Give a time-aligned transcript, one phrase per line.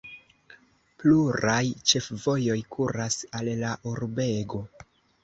[1.01, 4.65] Pluraj ĉefvojoj kuras al la urbego.